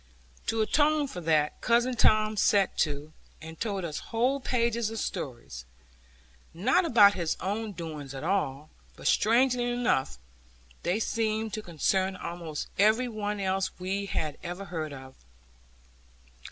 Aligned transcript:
To 0.47 0.63
atone 0.63 1.07
for 1.07 1.21
that, 1.21 1.61
cousin 1.61 1.95
Tom 1.95 2.35
set 2.35 2.75
to, 2.79 3.13
and 3.39 3.59
told 3.61 3.85
us 3.85 3.99
whole 4.09 4.39
pages 4.39 4.89
of 4.89 4.97
stories, 4.97 5.63
not 6.55 6.85
about 6.85 7.13
his 7.13 7.37
own 7.39 7.73
doings 7.73 8.15
at 8.15 8.23
all, 8.23 8.71
but 8.95 9.05
strangely 9.05 9.69
enough 9.71 10.17
they 10.81 10.99
seemed 10.99 11.53
to 11.53 11.61
concern 11.61 12.15
almost 12.15 12.67
every 12.79 13.07
one 13.09 13.39
else 13.39 13.69
we 13.79 14.07
had 14.07 14.39
ever 14.43 14.65
heard 14.65 14.91
of. 14.91 15.13